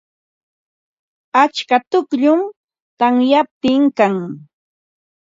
Atska 1.41 1.77
tukllum 1.89 2.41
tamyaptin 2.99 3.83
kan. 3.97 4.15